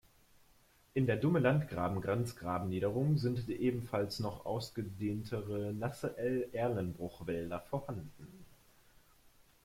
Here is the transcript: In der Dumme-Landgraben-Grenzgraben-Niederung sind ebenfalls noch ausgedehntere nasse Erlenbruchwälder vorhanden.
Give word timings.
In 0.95 1.05
der 1.05 1.15
Dumme-Landgraben-Grenzgraben-Niederung 1.17 3.17
sind 3.19 3.47
ebenfalls 3.49 4.19
noch 4.19 4.47
ausgedehntere 4.47 5.75
nasse 5.75 6.17
Erlenbruchwälder 6.55 7.59
vorhanden. 7.59 8.45